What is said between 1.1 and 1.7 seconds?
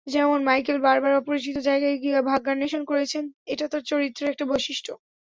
অপরিচিত